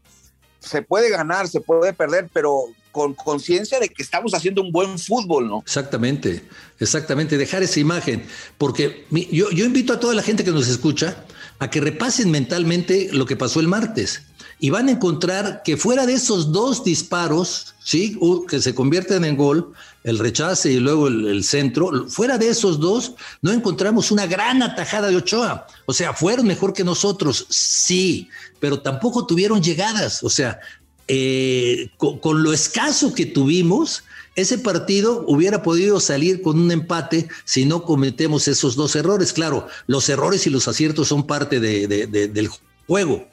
se 0.61 0.83
puede 0.83 1.11
ganar, 1.11 1.49
se 1.49 1.61
puede 1.61 1.93
perder, 1.93 2.29
pero 2.33 2.67
con 2.93 3.15
conciencia 3.15 3.81
de 3.81 3.89
que 3.89 4.03
estamos 4.03 4.35
haciendo 4.35 4.63
un 4.63 4.71
buen 4.71 4.99
fútbol, 4.99 5.49
¿no? 5.49 5.61
Exactamente, 5.61 6.45
exactamente, 6.79 7.37
dejar 7.37 7.63
esa 7.63 7.81
imagen, 7.81 8.25
porque 8.59 9.07
yo, 9.11 9.51
yo 9.51 9.65
invito 9.65 9.93
a 9.93 10.01
toda 10.01 10.15
la 10.15 10.23
gente 10.23 10.45
que 10.45 10.51
nos 10.51 10.69
escucha 10.69 11.25
a 11.61 11.71
que 11.71 11.81
repasen 11.81 12.31
mentalmente 12.31 13.11
lo 13.13 13.27
que 13.27 13.37
pasó 13.37 13.61
el 13.61 13.69
martes 13.69 14.23
y 14.59 14.71
van 14.71 14.89
a 14.89 14.93
encontrar 14.93 15.63
que 15.65 15.77
fuera 15.77 16.05
de 16.07 16.15
esos 16.15 16.53
dos 16.53 16.85
disparos, 16.85 17.75
¿sí? 17.83 18.19
que 18.49 18.61
se 18.61 18.75
convierten 18.75 19.25
en 19.25 19.37
gol, 19.37 19.73
el 20.05 20.19
rechace 20.19 20.71
y 20.71 20.81
luego 20.81 21.09
el, 21.09 21.43
centro, 21.45 22.09
fuera 22.09 22.37
de 22.37 22.49
esos 22.49 22.79
dos, 22.79 23.15
no 23.41 23.53
encontramos 23.53 24.11
una 24.11 24.27
gran 24.27 24.63
atajada 24.63 25.09
de 25.09 25.17
Ochoa. 25.17 25.67
O 25.87 25.95
sea, 25.95 26.13
fueron 26.13 26.47
mejor 26.47 26.75
que 26.75 26.85
nosotros, 26.85 27.47
sí, 27.49 28.29
pero 28.59 28.81
tampoco 28.81 29.27
tuvieron 29.27 29.63
llegadas. 29.63 30.23
O 30.23 30.29
sea, 30.29 30.61
eh, 31.09 31.91
con, 31.97 32.43
lo 32.43 32.53
escaso 32.53 33.15
que 33.15 33.27
tuvimos, 33.27 34.05
ese 34.37 34.59
partido 34.59 35.25
hubiera 35.27 35.63
podido 35.63 36.01
salir 36.01 36.43
con 36.43 36.59
un 36.59 36.71
empate 36.71 37.29
si 37.45 37.65
no 37.65 37.83
cometemos 37.83 38.49
esos 38.49 38.77
dos 38.77 38.97
errores. 38.97 39.33
Claro, 39.33 39.67
los 39.87 40.09
errores 40.09 40.47
y 40.47 40.51
los 40.51 40.69
aciertos 40.69 41.09
son 41.09 41.27
parte 41.27 41.61
del 41.61 42.51
juego 42.87 43.27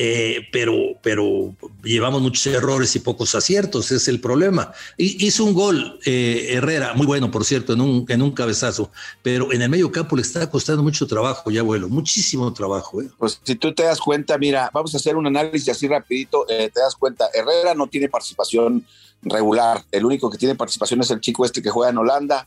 eh, 0.00 0.46
pero, 0.52 0.94
pero 1.02 1.56
llevamos 1.82 2.22
muchos 2.22 2.46
errores 2.46 2.94
y 2.94 3.00
pocos 3.00 3.34
aciertos, 3.34 3.90
es 3.90 4.06
el 4.06 4.20
problema. 4.20 4.72
hizo 4.96 5.44
un 5.44 5.54
gol 5.54 5.98
eh, 6.06 6.50
Herrera, 6.52 6.94
muy 6.94 7.04
bueno, 7.04 7.32
por 7.32 7.44
cierto, 7.44 7.72
en 7.72 7.80
un, 7.80 8.06
en 8.08 8.22
un 8.22 8.30
cabezazo, 8.30 8.92
pero 9.24 9.52
en 9.52 9.60
el 9.60 9.68
medio 9.68 9.90
campo 9.90 10.14
le 10.14 10.22
está 10.22 10.48
costando 10.48 10.84
mucho 10.84 11.04
trabajo, 11.08 11.50
ya 11.50 11.62
abuelo, 11.62 11.88
muchísimo 11.88 12.52
trabajo. 12.52 13.02
¿eh? 13.02 13.10
Pues 13.18 13.40
si 13.42 13.56
tú 13.56 13.74
te 13.74 13.82
das 13.82 13.98
cuenta, 13.98 14.38
mira, 14.38 14.70
vamos 14.72 14.94
a 14.94 14.98
hacer 14.98 15.16
un 15.16 15.26
análisis 15.26 15.68
así 15.68 15.88
rapidito, 15.88 16.46
te 16.46 16.70
das 16.72 16.94
cuenta, 16.94 17.28
Herrera 17.34 17.74
no 17.74 17.88
tiene 17.88 18.08
participación 18.08 18.86
regular, 19.22 19.82
el 19.90 20.04
único 20.04 20.30
que 20.30 20.38
tiene 20.38 20.54
participación 20.54 21.00
es 21.00 21.10
el 21.10 21.20
chico 21.20 21.44
este 21.44 21.60
que 21.60 21.70
juega 21.70 21.90
en 21.90 21.98
Holanda, 21.98 22.46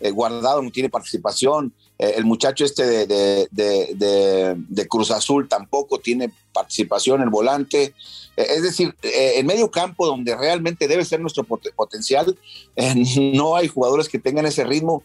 Guardado 0.00 0.62
no 0.62 0.70
tiene 0.70 0.88
participación, 0.88 1.74
eh, 2.00 2.14
el 2.16 2.24
muchacho 2.24 2.64
este 2.64 3.06
de, 3.06 4.86
Cruz 4.88 5.10
Azul 5.10 5.46
tampoco 5.48 5.98
tiene 5.98 6.32
participación, 6.50 7.20
el 7.20 7.28
volante. 7.28 7.92
Eh, 8.38 8.46
es 8.56 8.62
decir, 8.62 8.94
eh, 9.02 9.34
en 9.36 9.44
medio 9.44 9.70
campo, 9.70 10.06
donde 10.06 10.34
realmente 10.34 10.88
debe 10.88 11.04
ser 11.04 11.20
nuestro 11.20 11.44
potencial, 11.44 12.38
no 13.34 13.54
hay 13.54 13.68
jugadores 13.68 14.08
que 14.08 14.18
tengan 14.18 14.46
ese 14.46 14.64
ritmo 14.64 15.04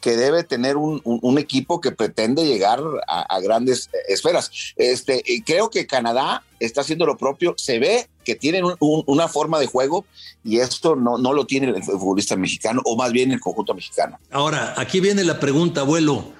que 0.00 0.16
debe 0.16 0.42
tener 0.42 0.78
un, 0.78 1.38
equipo 1.38 1.78
que 1.78 1.92
pretende 1.92 2.46
llegar 2.46 2.80
a, 3.06 3.38
grandes 3.40 3.90
esferas. 4.08 4.50
Este, 4.76 5.22
creo 5.44 5.68
que 5.68 5.86
Canadá 5.86 6.42
está 6.58 6.80
haciendo 6.80 7.04
lo 7.04 7.18
propio, 7.18 7.52
se 7.58 7.78
ve 7.78 8.08
que 8.30 8.36
tienen 8.36 8.64
una 8.78 9.26
forma 9.26 9.58
de 9.58 9.66
juego 9.66 10.04
y 10.44 10.58
esto 10.58 10.94
no, 10.94 11.18
no 11.18 11.32
lo 11.32 11.46
tiene 11.46 11.68
el 11.68 11.82
futbolista 11.82 12.36
mexicano, 12.36 12.80
o 12.84 12.96
más 12.96 13.10
bien 13.10 13.32
el 13.32 13.40
conjunto 13.40 13.74
mexicano. 13.74 14.20
Ahora, 14.30 14.74
aquí 14.76 15.00
viene 15.00 15.24
la 15.24 15.40
pregunta, 15.40 15.80
abuelo. 15.80 16.32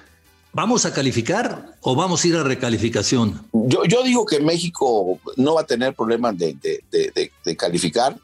¿Vamos 0.53 0.85
a 0.85 0.93
calificar 0.93 1.75
o 1.81 1.95
vamos 1.95 2.23
a 2.23 2.27
ir 2.29 2.35
a 2.37 2.43
recalificación? 2.43 3.45
Yo, 3.51 3.83
yo 3.83 4.03
digo 4.03 4.25
que 4.25 4.39
México 4.39 5.19
no 5.35 5.55
va 5.55 5.61
a 5.61 5.65
tener 5.65 5.93
problemas 5.93 6.37
de, 6.37 6.55
de, 6.61 7.57
calificar. 7.57 8.17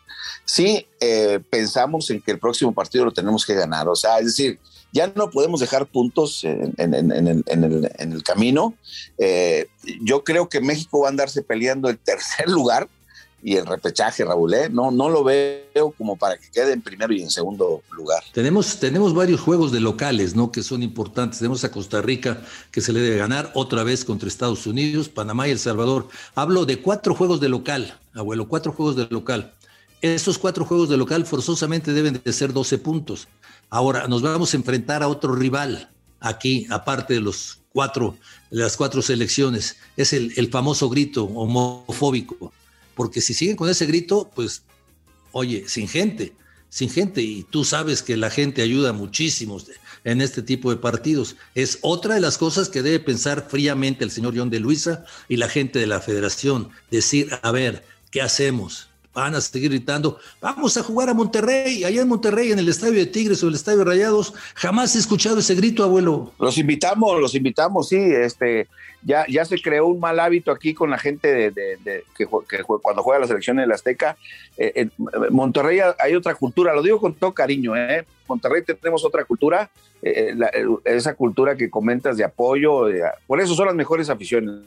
Sí, 0.45 0.86
eh, 1.01 1.41
pensamos 1.50 2.09
en 2.09 2.21
que 2.21 2.31
el 2.31 2.39
próximo 2.39 2.74
partido 2.74 3.03
lo 3.03 3.12
tenemos 3.12 3.45
que 3.45 3.53
ganar. 3.53 3.89
O 3.89 3.95
sea, 3.95 4.19
es 4.19 4.27
decir, 4.27 4.59
ya 4.93 5.12
no 5.13 5.29
podemos 5.29 5.59
dejar 5.59 5.86
puntos 5.86 6.43
en, 6.43 6.74
el, 6.77 8.24
camino. 8.24 8.75
Eh, 9.17 9.67
yo 10.01 10.24
creo 10.24 10.47
que 10.47 10.62
México 10.62 11.01
va 11.01 11.07
a 11.07 11.12
andarse 11.12 11.41
peleando 11.41 11.89
el 11.89 11.97
tercer 12.09 12.50
lugar 12.50 12.88
y 13.44 13.56
el 13.56 13.65
repechaje, 13.65 14.25
Raúl, 14.25 14.53
¿eh? 14.56 14.70
no, 14.70 14.89
no 14.89 15.10
lo 15.10 15.24
veo 15.24 15.91
como 15.98 16.15
para 16.15 16.38
que 16.38 16.50
quede 16.50 16.74
en 16.74 16.82
primero 16.82 17.13
y 17.13 17.22
en 17.22 17.29
segundo 17.29 17.84
lugar. 17.91 18.24
Tenemos, 18.34 18.79
tenemos 18.79 19.13
varios 19.13 19.39
juegos 19.39 19.72
de 19.72 19.79
locales, 19.79 20.36
¿no? 20.36 20.51
Que 20.51 20.63
son 20.63 20.82
importantes. 20.82 21.39
Tenemos 21.39 21.63
a 21.63 21.72
Costa 21.72 22.01
Rica, 22.01 22.41
que 22.72 22.82
se 22.82 22.91
le 22.91 23.00
debe 23.00 23.17
ganar 23.17 23.51
otra 23.53 23.84
vez 23.84 24.03
contra 24.03 24.27
Estados 24.27 24.65
Unidos, 24.65 25.08
Panamá 25.08 25.48
y 25.48 25.51
El 25.51 25.60
Salvador. 25.60 26.08
Hablo 26.34 26.65
de 26.65 26.82
cuatro 26.82 27.13
juegos 27.13 27.39
de 27.39 27.50
local, 27.50 28.00
abuelo, 28.13 28.48
cuatro 28.48 28.72
juegos 28.72 28.96
de 28.96 29.08
local. 29.10 29.53
Estos 30.01 30.38
cuatro 30.39 30.65
juegos 30.65 30.89
de 30.89 30.98
local 30.98 31.25
forzosamente 31.25 31.94
deben 31.94 32.20
de 32.24 32.34
ser 32.34 32.53
12 32.53 32.79
puntos. 32.79 33.27
Ahora 33.70 34.08
nos 34.08 34.24
vamos 34.24 34.53
a 34.53 34.58
enfrentar 34.58 35.03
a 35.03 35.08
otro 35.08 35.36
rival 35.36 35.89
aquí, 36.20 36.65
aparte 36.72 37.15
de 37.15 37.22
los 37.22 37.60
cuatro, 37.72 38.17
las 38.50 38.77
cuatro 38.77 39.01
selecciones. 39.03 39.77
Es 39.96 40.13
el 40.13 40.50
famoso 40.51 40.89
grito 40.89 41.25
homofóbico 41.25 42.51
porque 42.98 43.22
si 43.22 43.36
siguen 43.36 43.56
con 43.56 43.70
ese 43.70 43.86
grito, 43.86 44.30
pues, 44.36 44.63
oye, 45.32 45.66
sin 45.68 45.88
gente, 45.88 46.34
sin 46.68 46.89
gente, 46.89 47.22
y 47.22 47.44
tú 47.44 47.63
sabes 47.63 48.01
que 48.01 48.18
la 48.18 48.32
gente 48.32 48.63
ayuda 48.63 48.92
muchísimo 48.92 49.62
en 50.04 50.20
este 50.20 50.42
tipo 50.42 50.72
de 50.72 50.77
partidos. 50.77 51.36
Es 51.54 51.77
otra 51.84 52.16
de 52.16 52.22
las 52.22 52.39
cosas 52.39 52.70
que 52.70 52.82
debe 52.82 53.00
pensar 53.00 53.48
fríamente 53.50 54.04
el 54.04 54.10
señor 54.10 54.36
John 54.36 54.50
de 54.50 54.60
Luisa 54.60 55.06
y 55.30 55.38
la 55.38 55.48
gente 55.48 55.77
de 55.77 55.86
la 55.86 56.01
federación, 56.01 56.70
decir, 56.89 57.30
a 57.44 57.51
ver, 57.51 57.86
¿qué 58.10 58.22
hacemos? 58.22 58.87
Van 59.17 59.33
a 59.33 59.41
seguir 59.41 59.71
gritando, 59.71 60.19
vamos 60.39 60.77
a 60.77 60.83
jugar 60.83 61.09
a 61.09 61.13
Monterrey, 61.15 61.83
allá 61.83 62.03
en 62.03 62.07
Monterrey, 62.07 62.51
en 62.51 62.59
el 62.59 62.69
estadio 62.69 62.93
de 62.93 63.07
Tigres 63.07 63.43
o 63.43 63.47
el 63.47 63.55
estadio 63.55 63.79
de 63.79 63.86
Rayados. 63.86 64.31
Jamás 64.53 64.95
he 64.95 65.00
escuchado 65.00 65.39
ese 65.39 65.55
grito, 65.55 65.83
abuelo. 65.83 66.33
Los 66.38 66.59
invitamos, 66.59 67.19
los 67.19 67.33
invitamos, 67.33 67.89
sí, 67.89 67.97
este, 67.97 68.67
ya, 69.01 69.25
ya 69.27 69.43
se 69.43 69.59
creó 69.59 69.88
un 69.88 70.00
mal 70.00 70.19
hábito 70.19 70.51
aquí 70.51 70.75
con 70.75 70.91
la 70.91 71.00
gente 71.00 71.50
de, 71.50 72.03
que, 72.15 72.27
cuando 72.27 73.01
juega 73.01 73.21
la 73.21 73.27
selección 73.27 73.57
en 73.57 73.65
el 73.65 73.71
Azteca. 73.71 74.17
Eh, 74.55 74.71
en 74.75 74.91
Monterrey 75.31 75.79
hay 75.97 76.13
otra 76.13 76.36
cultura, 76.36 76.75
lo 76.75 76.83
digo 76.83 77.00
con 77.00 77.15
todo 77.15 77.33
cariño, 77.33 77.75
¿eh? 77.75 78.05
Monterrey 78.27 78.62
tenemos 78.62 79.03
otra 79.03 79.25
cultura, 79.25 79.71
eh, 80.03 80.36
esa 80.86 81.15
cultura 81.15 81.57
que 81.57 81.71
comentas 81.71 82.17
de 82.17 82.24
apoyo, 82.24 82.86
por 83.25 83.41
eso 83.41 83.55
son 83.55 83.65
las 83.65 83.75
mejores 83.75 84.12
aficiones 84.12 84.62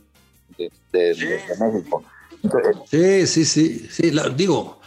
de, 0.58 0.70
México. 0.92 2.02
Sí, 2.02 2.19
sí, 2.90 3.26
sí, 3.26 3.44
sí, 3.90 4.12
digo, 4.36 4.80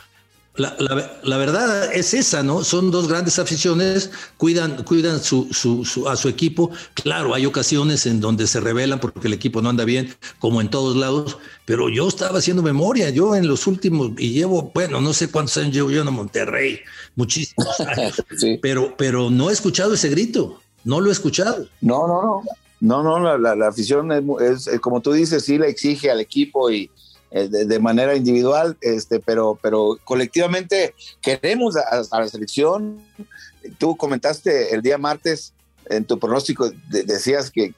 la, 0.56 0.76
la, 1.24 1.38
verdad 1.38 1.92
es 1.96 2.14
esa, 2.14 2.44
¿no? 2.44 2.64
Son 2.64 2.92
dos 2.92 3.08
grandes 3.08 3.40
aficiones, 3.40 4.12
cuidan, 4.38 4.84
cuidan 4.84 5.20
su, 5.20 5.48
su, 5.52 6.08
a 6.08 6.16
su 6.16 6.30
equipo. 6.30 6.70
Claro, 6.94 7.34
hay 7.34 7.48
ocasiones 7.48 8.06
en 8.06 8.20
donde 8.20 8.46
se 8.46 8.60
rebelan 8.60 9.00
porque 9.00 9.28
el 9.28 9.34
equipo 9.34 9.64
no 9.64 9.70
anda 9.70 9.84
bien, 9.84 10.14
como 10.38 10.62
en 10.62 10.70
todos 10.70 10.96
lados, 10.96 11.40
pero 11.66 11.90
yo 11.90 12.08
estaba 12.08 12.38
haciendo 12.38 12.62
memoria, 12.62 13.10
yo 13.10 13.36
en 13.36 13.48
los 13.48 13.66
últimos, 13.66 14.12
y 14.20 14.34
llevo, 14.34 14.72
bueno, 14.76 15.02
no 15.02 15.14
sé 15.14 15.32
cuántos 15.32 15.58
años 15.58 15.74
llevo 15.74 15.90
yo 15.90 16.04
en 16.04 16.14
Monterrey, 16.14 16.80
muchísimos 17.16 17.80
años, 17.88 18.24
pero, 18.62 18.94
pero 18.96 19.32
no 19.32 19.50
he 19.50 19.54
escuchado 19.54 19.96
ese 19.96 20.10
grito, 20.10 20.60
no 20.84 21.02
lo 21.02 21.10
he 21.10 21.14
escuchado. 21.14 21.66
No, 21.82 22.08
no, 22.08 22.22
no. 22.22 22.44
No, 22.80 23.02
no, 23.02 23.38
la, 23.38 23.56
la 23.56 23.68
afición 23.70 24.12
es, 24.12 24.68
es, 24.68 24.80
como 24.82 25.00
tú 25.00 25.14
dices, 25.14 25.46
sí 25.46 25.58
le 25.58 25.70
exige 25.70 26.12
al 26.12 26.20
equipo 26.20 26.70
y, 26.70 26.92
eh, 27.36 27.48
de, 27.48 27.80
manera 27.80 28.16
individual, 28.16 28.78
este, 28.80 29.20
pero, 29.20 29.58
pero 29.60 29.98
colectivamente 30.04 30.94
queremos 31.20 31.76
a, 31.76 32.04
la 32.20 32.28
selección. 32.28 33.02
Tú 33.80 33.98
comentaste 33.98 34.76
el 34.76 34.84
día 34.84 35.00
martes 35.00 35.52
en 35.90 36.06
tu 36.06 36.20
pronóstico, 36.20 36.70
decías 36.90 37.50
que, 37.50 37.74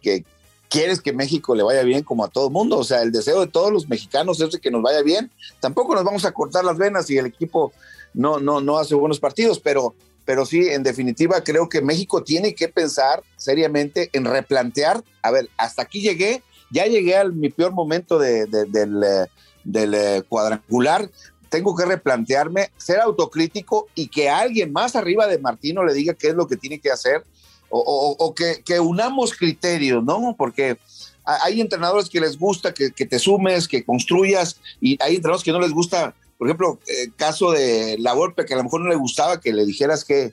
quieres 0.68 1.00
que 1.00 1.14
México 1.14 1.56
le 1.56 1.64
vaya 1.64 1.84
bien 1.84 2.04
como 2.04 2.26
a 2.26 2.28
todo 2.28 2.50
mundo. 2.50 2.78
O 2.78 2.84
sea, 2.84 3.02
el 3.02 3.14
deseo 3.14 3.40
de 3.40 3.48
todos 3.48 3.72
los 3.72 3.88
mexicanos 3.88 4.42
es 4.42 4.60
que 4.60 4.72
nos 4.72 4.82
vaya 4.82 5.02
bien. 5.02 5.32
Tampoco 5.62 5.96
nos 5.96 6.04
vamos 6.04 6.26
a 6.26 6.34
cortar 6.34 6.66
las 6.66 6.78
venas 6.78 7.06
si 7.06 7.18
el 7.18 7.28
equipo 7.28 7.72
no, 8.14 8.42
no, 8.42 8.60
no 8.60 8.78
hace 8.78 8.94
buenos 8.94 9.22
partidos, 9.22 9.62
pero, 9.62 9.96
pero 10.26 10.46
sí, 10.46 10.68
en 10.68 10.84
definitiva, 10.84 11.42
creo 11.46 11.70
que 11.70 11.82
México 11.82 12.26
tiene 12.26 12.56
que 12.56 12.68
pensar 12.68 13.24
seriamente 13.38 14.10
en 14.12 14.26
replantear. 14.26 15.02
A 15.22 15.32
ver, 15.32 15.50
hasta 15.56 15.84
aquí 15.84 16.02
llegué, 16.02 16.44
ya 16.72 16.86
llegué 16.86 17.18
a 17.18 17.26
mi 17.26 17.50
peor 17.50 17.72
momento 17.72 18.20
de, 18.20 18.46
del, 18.46 19.04
eh, 19.04 19.28
eh, 19.74 20.24
cuadrangular, 20.28 21.10
tengo 21.50 21.76
que 21.76 21.86
replantearme, 21.86 22.72
ser 22.78 23.00
autocrítico 23.00 23.88
y 23.96 24.08
que 24.08 24.30
alguien 24.30 24.74
más 24.74 24.96
arriba 24.96 25.28
de 25.28 25.40
Martino 25.40 25.84
le 25.86 25.94
diga 25.94 26.14
qué 26.14 26.30
es 26.30 26.36
lo 26.36 26.48
que 26.48 26.58
tiene 26.58 26.80
que 26.80 26.92
hacer 26.92 27.24
o, 27.70 28.34
que, 28.36 28.80
unamos 28.80 29.34
criterios, 29.34 30.04
¿no? 30.04 30.36
Porque 30.38 30.78
hay 31.24 31.60
entrenadores 31.60 32.10
que 32.10 32.20
les 32.20 32.38
gusta 32.38 32.74
que, 32.74 32.90
te 32.90 33.20
sumes, 33.20 33.68
que 33.68 33.84
construyas 33.84 34.60
y 34.80 35.02
hay 35.02 35.16
entrenadores 35.16 35.44
que 35.44 35.52
no 35.52 35.60
les 35.60 35.72
gusta, 35.72 36.14
por 36.38 36.48
ejemplo, 36.48 36.80
el 36.88 37.14
caso 37.16 37.52
de 37.52 37.98
la 38.00 38.14
golpe 38.14 38.46
que 38.46 38.54
a 38.54 38.58
lo 38.58 38.64
mejor 38.64 38.82
no 38.82 38.90
le 38.90 38.96
gustaba 38.96 39.42
que 39.42 39.52
le 39.52 39.66
dijeras 39.66 40.06
que, 40.06 40.32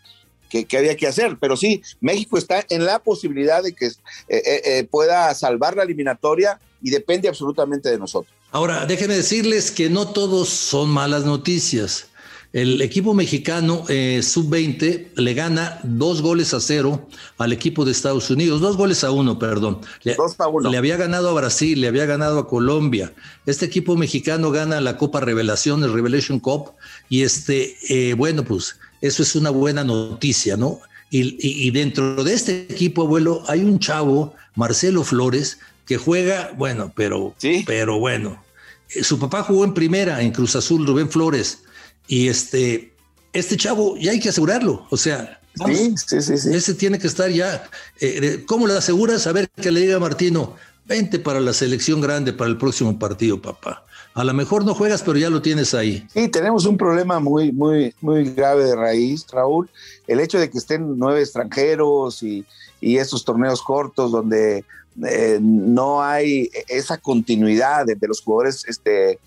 que, 0.52 0.76
había 0.76 0.96
que 0.96 1.06
hacer. 1.06 1.38
Pero 1.40 1.56
sí, 1.56 1.82
México 2.00 2.36
está 2.36 2.64
en 2.68 2.84
la 2.84 2.98
posibilidad 2.98 3.62
de 3.62 3.72
que 3.72 3.86
eh, 3.86 3.92
eh, 4.28 4.88
pueda 4.90 5.34
salvar 5.34 5.76
la 5.76 5.84
eliminatoria 5.84 6.60
y 6.82 6.90
depende 6.90 7.28
absolutamente 7.28 7.88
de 7.90 7.98
nosotros. 7.98 8.34
Ahora, 8.50 8.84
déjenme 8.84 9.14
decirles 9.14 9.70
que 9.70 9.88
no 9.88 10.08
todos 10.08 10.48
son 10.48 10.90
malas 10.90 11.24
noticias. 11.24 12.08
El 12.52 12.82
equipo 12.82 13.14
mexicano 13.14 13.84
eh, 13.88 14.20
sub-20 14.22 15.12
le 15.16 15.32
gana 15.32 15.80
dos 15.84 16.20
goles 16.20 16.52
a 16.52 16.60
cero 16.60 17.08
al 17.38 17.50
equipo 17.50 17.86
de 17.86 17.92
Estados 17.92 18.28
Unidos, 18.28 18.60
dos 18.60 18.76
goles 18.76 19.04
a 19.04 19.10
uno, 19.10 19.38
perdón. 19.38 19.80
Le, 20.02 20.14
dos 20.16 20.38
a 20.38 20.48
uno. 20.48 20.70
le 20.70 20.76
había 20.76 20.98
ganado 20.98 21.30
a 21.30 21.32
Brasil, 21.32 21.80
le 21.80 21.88
había 21.88 22.04
ganado 22.04 22.38
a 22.38 22.46
Colombia. 22.46 23.14
Este 23.46 23.64
equipo 23.64 23.96
mexicano 23.96 24.50
gana 24.50 24.82
la 24.82 24.98
Copa 24.98 25.20
Revelación, 25.20 25.82
el 25.82 25.94
Revelation 25.94 26.40
Cup, 26.40 26.72
y 27.08 27.22
este, 27.22 27.78
eh, 27.88 28.12
bueno, 28.12 28.44
pues 28.44 28.76
eso 29.02 29.22
es 29.22 29.34
una 29.34 29.50
buena 29.50 29.84
noticia, 29.84 30.56
¿no? 30.56 30.80
Y, 31.10 31.20
y, 31.20 31.66
y, 31.66 31.70
dentro 31.70 32.24
de 32.24 32.32
este 32.32 32.62
equipo, 32.70 33.02
abuelo, 33.02 33.42
hay 33.46 33.60
un 33.60 33.78
chavo, 33.78 34.34
Marcelo 34.54 35.04
Flores, 35.04 35.58
que 35.84 35.98
juega, 35.98 36.52
bueno, 36.56 36.90
pero, 36.96 37.34
¿Sí? 37.36 37.64
pero 37.66 37.98
bueno. 37.98 38.42
Su 38.88 39.18
papá 39.18 39.42
jugó 39.42 39.64
en 39.64 39.74
primera, 39.74 40.22
en 40.22 40.30
Cruz 40.30 40.56
Azul, 40.56 40.86
Rubén 40.86 41.10
Flores. 41.10 41.64
Y 42.06 42.28
este, 42.28 42.94
este 43.32 43.56
chavo 43.56 43.96
ya 43.98 44.12
hay 44.12 44.20
que 44.20 44.30
asegurarlo. 44.30 44.86
O 44.90 44.96
sea, 44.96 45.40
vamos, 45.56 46.04
sí, 46.06 46.22
sí, 46.22 46.32
ese 46.32 46.74
tiene 46.74 46.98
que 46.98 47.08
estar 47.08 47.30
ya. 47.30 47.68
Eh, 48.00 48.44
¿Cómo 48.46 48.66
le 48.66 48.74
aseguras? 48.74 49.26
A 49.26 49.32
ver 49.32 49.50
que 49.50 49.70
le 49.70 49.80
diga 49.80 49.96
a 49.96 50.00
Martino, 50.00 50.56
vente 50.86 51.18
para 51.18 51.40
la 51.40 51.52
selección 51.52 52.00
grande 52.00 52.32
para 52.32 52.50
el 52.50 52.56
próximo 52.56 52.98
partido, 52.98 53.40
papá. 53.40 53.84
A 54.14 54.24
lo 54.24 54.34
mejor 54.34 54.64
no 54.64 54.74
juegas, 54.74 55.02
pero 55.02 55.16
ya 55.18 55.30
lo 55.30 55.40
tienes 55.40 55.72
ahí. 55.72 56.06
Sí, 56.12 56.28
tenemos 56.28 56.66
un 56.66 56.76
problema 56.76 57.18
muy, 57.18 57.50
muy, 57.52 57.94
muy 58.00 58.24
grave 58.34 58.64
de 58.64 58.76
raíz, 58.76 59.26
Raúl. 59.32 59.70
El 60.06 60.20
hecho 60.20 60.38
de 60.38 60.50
que 60.50 60.58
estén 60.58 60.98
nueve 60.98 61.20
extranjeros 61.20 62.22
y, 62.22 62.44
y 62.80 62.98
estos 62.98 63.24
torneos 63.24 63.62
cortos 63.62 64.12
donde 64.12 64.64
eh, 65.06 65.38
no 65.40 66.02
hay 66.02 66.50
esa 66.68 66.98
continuidad 66.98 67.86
de, 67.86 67.96
los 68.06 68.20
jugadores 68.20 68.64
este, 68.68 69.18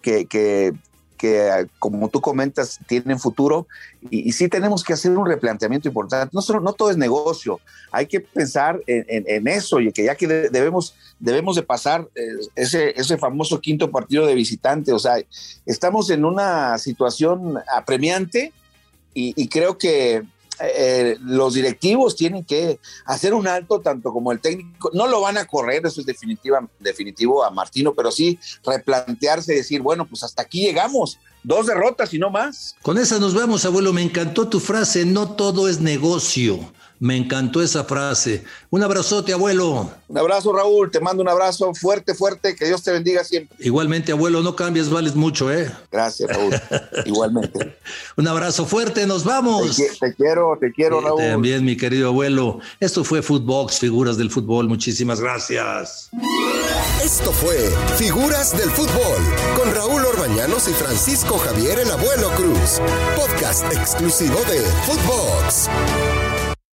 que, 0.00 0.72
que, 1.22 1.68
como 1.78 2.08
tú 2.08 2.20
comentas, 2.20 2.80
tienen 2.88 3.20
futuro. 3.20 3.68
Y, 4.10 4.32
sí 4.32 4.48
tenemos 4.48 4.82
que 4.82 4.92
hacer 4.92 5.16
un 5.16 5.24
replanteamiento 5.24 5.86
importante. 5.86 6.30
No, 6.32 6.42
solo, 6.42 6.58
no 6.58 6.72
todo 6.72 6.90
es 6.90 6.96
negocio, 6.96 7.60
hay 7.92 8.06
que 8.06 8.18
pensar 8.18 8.80
en, 8.88 9.46
eso 9.46 9.78
y 9.78 9.92
que 9.92 10.02
ya 10.02 10.16
que 10.16 10.26
debemos, 10.26 10.96
debemos 11.20 11.54
de 11.54 11.62
pasar 11.62 12.08
eh, 12.16 12.22
ese, 12.56 12.92
ese 13.00 13.18
famoso 13.18 13.60
quinto 13.60 13.88
partido 13.92 14.26
de 14.26 14.34
visitante. 14.34 14.92
O 14.92 14.98
sea, 14.98 15.14
estamos 15.64 16.10
en 16.10 16.24
una 16.24 16.76
situación 16.78 17.56
apremiante 17.72 18.52
y 19.14 19.46
creo 19.46 19.78
que 19.78 20.24
eh, 20.62 21.16
los 21.20 21.54
directivos 21.54 22.14
tienen 22.16 22.44
que 22.44 22.78
hacer 23.04 23.34
un 23.34 23.48
alto, 23.48 23.80
tanto 23.80 24.12
como 24.12 24.32
el 24.32 24.40
técnico, 24.40 24.90
no 24.92 25.06
lo 25.06 25.20
van 25.20 25.38
a 25.38 25.44
correr, 25.44 25.84
eso 25.84 26.00
es 26.00 26.06
definitiva, 26.06 26.66
definitivo 26.78 27.44
a 27.44 27.50
Martino, 27.50 27.94
pero 27.94 28.10
sí 28.10 28.38
replantearse, 28.64 29.54
decir, 29.54 29.82
bueno, 29.82 30.06
pues 30.06 30.22
hasta 30.22 30.42
aquí 30.42 30.64
llegamos, 30.64 31.18
dos 31.42 31.66
derrotas 31.66 32.14
y 32.14 32.18
no 32.18 32.30
más. 32.30 32.76
Con 32.82 32.98
esa 32.98 33.18
nos 33.18 33.34
vamos, 33.34 33.64
abuelo, 33.64 33.92
me 33.92 34.02
encantó 34.02 34.48
tu 34.48 34.60
frase, 34.60 35.04
no 35.04 35.32
todo 35.32 35.68
es 35.68 35.80
negocio. 35.80 36.60
Me 37.02 37.16
encantó 37.16 37.60
esa 37.60 37.82
frase. 37.82 38.44
Un 38.70 38.80
abrazote, 38.84 39.32
abuelo. 39.32 39.90
Un 40.06 40.18
abrazo, 40.18 40.52
Raúl. 40.52 40.88
Te 40.88 41.00
mando 41.00 41.20
un 41.20 41.28
abrazo 41.28 41.74
fuerte, 41.74 42.14
fuerte. 42.14 42.54
Que 42.54 42.66
Dios 42.66 42.80
te 42.80 42.92
bendiga 42.92 43.24
siempre. 43.24 43.56
Igualmente, 43.58 44.12
abuelo, 44.12 44.40
no 44.40 44.54
cambies, 44.54 44.88
vales 44.88 45.16
mucho, 45.16 45.52
¿eh? 45.52 45.68
Gracias, 45.90 46.30
Raúl. 46.30 46.54
Igualmente. 47.04 47.76
Un 48.16 48.28
abrazo 48.28 48.66
fuerte, 48.66 49.04
nos 49.04 49.24
vamos. 49.24 49.78
Te, 49.78 49.90
te 49.98 50.14
quiero, 50.14 50.56
te 50.60 50.70
quiero, 50.70 51.00
Raúl. 51.00 51.18
También, 51.18 51.64
mi 51.64 51.76
querido 51.76 52.06
abuelo. 52.06 52.60
Esto 52.78 53.02
fue 53.02 53.20
Footbox, 53.20 53.80
figuras 53.80 54.16
del 54.16 54.30
fútbol. 54.30 54.68
Muchísimas 54.68 55.20
gracias. 55.20 56.08
Esto 57.04 57.32
fue 57.32 57.56
Figuras 57.96 58.56
del 58.56 58.70
Fútbol 58.70 59.20
con 59.56 59.74
Raúl 59.74 60.04
Orbañanos 60.04 60.68
y 60.68 60.72
Francisco 60.72 61.36
Javier 61.36 61.80
el 61.80 61.90
Abuelo 61.90 62.30
Cruz. 62.36 62.80
Podcast 63.16 63.64
exclusivo 63.72 64.38
de 64.44 64.60
Footbox. 64.86 65.68